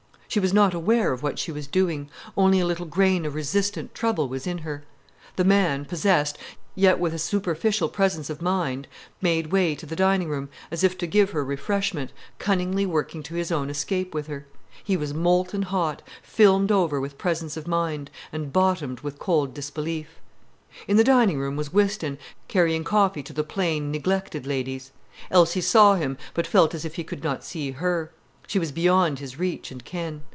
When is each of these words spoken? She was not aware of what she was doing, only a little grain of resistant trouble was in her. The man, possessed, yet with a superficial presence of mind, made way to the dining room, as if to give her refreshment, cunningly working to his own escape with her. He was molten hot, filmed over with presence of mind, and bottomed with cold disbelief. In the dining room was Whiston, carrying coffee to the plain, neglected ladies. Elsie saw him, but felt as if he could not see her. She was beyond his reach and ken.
She 0.27 0.39
was 0.39 0.53
not 0.53 0.73
aware 0.73 1.11
of 1.11 1.21
what 1.21 1.37
she 1.39 1.51
was 1.51 1.67
doing, 1.67 2.09
only 2.37 2.61
a 2.61 2.65
little 2.65 2.85
grain 2.85 3.25
of 3.25 3.35
resistant 3.35 3.93
trouble 3.93 4.29
was 4.29 4.47
in 4.47 4.59
her. 4.59 4.85
The 5.35 5.43
man, 5.43 5.83
possessed, 5.83 6.37
yet 6.73 6.99
with 6.99 7.13
a 7.13 7.19
superficial 7.19 7.89
presence 7.89 8.29
of 8.29 8.41
mind, 8.41 8.87
made 9.21 9.47
way 9.51 9.75
to 9.75 9.85
the 9.85 9.93
dining 9.93 10.29
room, 10.29 10.47
as 10.71 10.85
if 10.85 10.97
to 10.99 11.05
give 11.05 11.31
her 11.31 11.43
refreshment, 11.43 12.13
cunningly 12.39 12.85
working 12.85 13.23
to 13.23 13.33
his 13.35 13.51
own 13.51 13.69
escape 13.69 14.13
with 14.13 14.27
her. 14.27 14.45
He 14.81 14.95
was 14.95 15.13
molten 15.13 15.63
hot, 15.63 16.01
filmed 16.23 16.71
over 16.71 17.01
with 17.01 17.17
presence 17.17 17.57
of 17.57 17.67
mind, 17.67 18.09
and 18.31 18.53
bottomed 18.53 19.01
with 19.01 19.19
cold 19.19 19.53
disbelief. 19.53 20.21
In 20.87 20.95
the 20.95 21.03
dining 21.03 21.39
room 21.39 21.57
was 21.57 21.73
Whiston, 21.73 22.17
carrying 22.47 22.85
coffee 22.85 23.21
to 23.23 23.33
the 23.33 23.43
plain, 23.43 23.91
neglected 23.91 24.47
ladies. 24.47 24.93
Elsie 25.29 25.59
saw 25.59 25.95
him, 25.95 26.17
but 26.33 26.47
felt 26.47 26.73
as 26.73 26.85
if 26.85 26.95
he 26.95 27.03
could 27.03 27.21
not 27.21 27.43
see 27.43 27.71
her. 27.71 28.13
She 28.47 28.59
was 28.59 28.73
beyond 28.73 29.19
his 29.19 29.39
reach 29.39 29.71
and 29.71 29.85
ken. 29.85 30.23